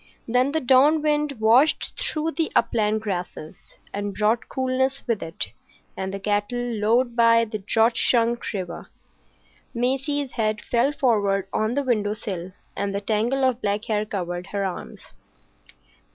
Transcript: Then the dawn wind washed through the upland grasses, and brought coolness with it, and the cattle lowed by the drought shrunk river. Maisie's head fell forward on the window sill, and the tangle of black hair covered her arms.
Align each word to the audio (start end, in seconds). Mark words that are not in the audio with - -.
Then 0.27 0.51
the 0.51 0.59
dawn 0.59 1.03
wind 1.03 1.33
washed 1.33 1.95
through 1.95 2.31
the 2.31 2.51
upland 2.55 3.01
grasses, 3.01 3.55
and 3.93 4.15
brought 4.15 4.49
coolness 4.49 5.03
with 5.05 5.21
it, 5.21 5.51
and 5.95 6.11
the 6.11 6.19
cattle 6.19 6.57
lowed 6.57 7.15
by 7.15 7.45
the 7.45 7.59
drought 7.59 7.97
shrunk 7.97 8.51
river. 8.51 8.89
Maisie's 9.75 10.31
head 10.31 10.59
fell 10.59 10.91
forward 10.91 11.47
on 11.53 11.75
the 11.75 11.83
window 11.83 12.15
sill, 12.15 12.51
and 12.75 12.95
the 12.95 13.01
tangle 13.01 13.43
of 13.43 13.61
black 13.61 13.85
hair 13.85 14.03
covered 14.03 14.47
her 14.47 14.65
arms. 14.65 15.13